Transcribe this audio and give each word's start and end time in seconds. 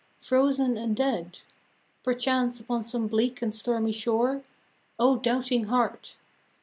Frozen 0.19 0.77
and 0.77 0.95
dead, 0.95 1.41
Perchance 2.03 2.59
upon 2.59 2.83
some 2.83 3.05
bleak 3.05 3.39
and 3.43 3.53
stormy 3.53 3.91
shore, 3.91 4.41
O 4.97 5.15
doubting 5.17 5.65
heart! 5.65 6.15